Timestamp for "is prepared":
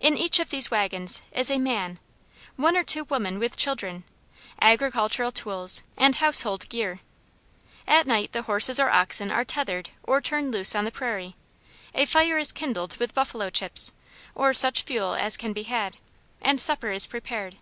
16.90-17.56